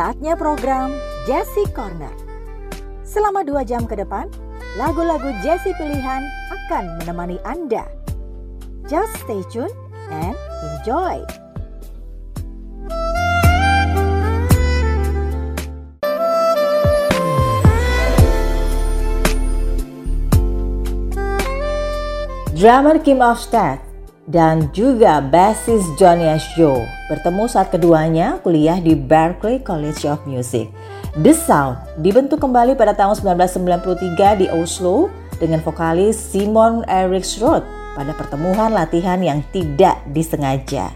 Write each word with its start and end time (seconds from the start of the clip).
Saatnya 0.00 0.32
program 0.32 0.96
Jesse 1.28 1.68
Corner. 1.76 2.08
Selama 3.04 3.44
dua 3.44 3.68
jam 3.68 3.84
ke 3.84 3.92
depan, 3.92 4.32
lagu-lagu 4.80 5.28
Jesse 5.44 5.76
pilihan 5.76 6.24
akan 6.48 7.04
menemani 7.04 7.36
Anda. 7.44 7.84
Just 8.88 9.12
stay 9.20 9.44
tuned 9.52 9.68
and 10.08 10.32
enjoy. 10.80 11.20
Drummer 22.56 22.96
Kim 23.04 23.20
Ofstad 23.20 23.89
dan 24.30 24.70
juga 24.70 25.18
bassist 25.18 25.90
Johnny 25.98 26.30
Joe 26.54 26.86
bertemu 27.10 27.50
saat 27.50 27.74
keduanya 27.74 28.38
kuliah 28.46 28.78
di 28.78 28.94
Berklee 28.94 29.58
College 29.58 30.06
of 30.06 30.22
Music. 30.22 30.70
The 31.18 31.34
Sound 31.34 31.82
dibentuk 31.98 32.38
kembali 32.38 32.78
pada 32.78 32.94
tahun 32.94 33.18
1993 33.18 34.38
di 34.38 34.46
Oslo 34.54 35.10
dengan 35.42 35.58
vokalis 35.66 36.14
Simon 36.14 36.86
Eriksrud 36.86 37.66
pada 37.98 38.14
pertemuan 38.14 38.70
latihan 38.70 39.18
yang 39.18 39.42
tidak 39.50 39.98
disengaja. 40.14 40.94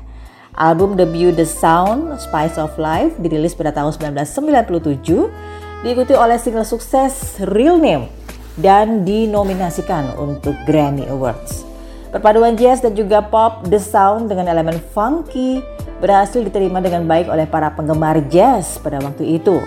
Album 0.54 0.94
debut 0.94 1.34
The 1.34 1.42
Sound 1.42 2.14
Spice 2.22 2.54
of 2.62 2.78
Life 2.78 3.18
dirilis 3.18 3.58
pada 3.58 3.74
tahun 3.74 4.14
1997 4.14 5.82
diikuti 5.82 6.14
oleh 6.14 6.38
single 6.38 6.62
sukses 6.62 7.42
Real 7.50 7.82
Name 7.82 8.06
dan 8.54 9.02
dinominasikan 9.02 10.14
untuk 10.14 10.54
Grammy 10.62 11.10
Awards. 11.10 11.73
Perpaduan 12.14 12.54
jazz 12.54 12.78
dan 12.78 12.94
juga 12.94 13.18
pop 13.26 13.66
The 13.66 13.82
Sound 13.82 14.30
dengan 14.30 14.46
elemen 14.46 14.78
funky 14.94 15.58
berhasil 15.98 16.46
diterima 16.46 16.78
dengan 16.78 17.10
baik 17.10 17.26
oleh 17.26 17.42
para 17.42 17.74
penggemar 17.74 18.22
jazz 18.30 18.78
pada 18.78 19.02
waktu 19.02 19.42
itu. 19.42 19.58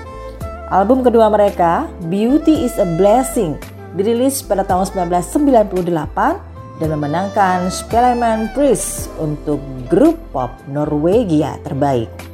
Album 0.71 1.03
kedua 1.03 1.27
mereka, 1.27 1.91
Beauty 2.07 2.63
is 2.63 2.79
a 2.79 2.87
Blessing, 2.87 3.59
dirilis 3.99 4.39
pada 4.39 4.63
tahun 4.63 4.87
1998 5.11 6.79
dan 6.79 6.87
memenangkan 6.95 7.67
Spelleman 7.67 8.47
Prize 8.55 9.11
untuk 9.19 9.59
grup 9.91 10.15
pop 10.31 10.55
Norwegia 10.71 11.59
terbaik. 11.67 12.26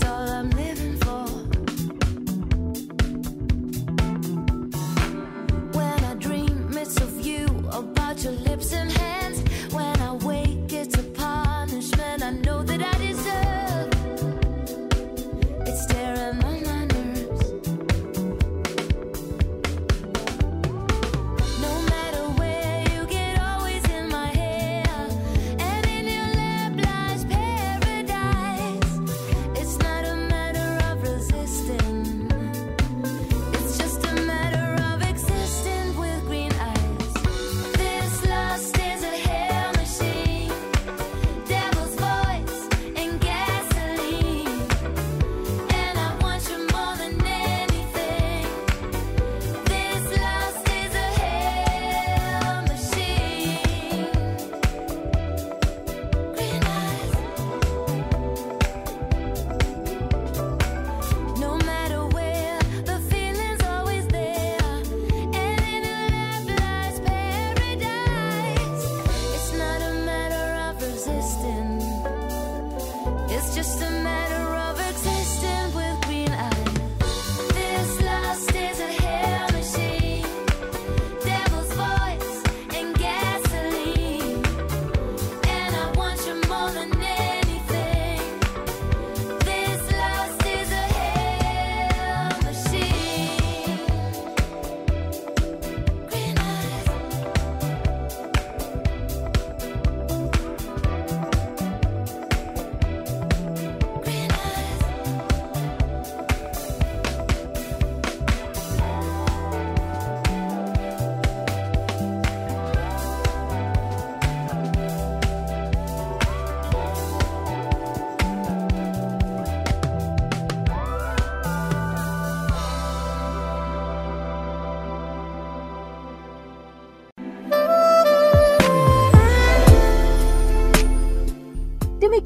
all 0.00 0.30
I'm 0.30 0.48
living. 0.50 0.81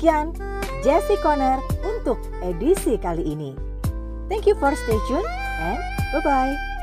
Demikian 0.07 0.31
Jesse 0.87 1.19
Connor 1.19 1.59
untuk 1.83 2.23
edisi 2.39 2.95
kali 2.95 3.27
ini. 3.27 3.59
Thank 4.31 4.47
you 4.47 4.55
for 4.55 4.71
stay 4.79 4.95
tuned 5.11 5.27
and 5.59 5.83
bye-bye. 6.15 6.76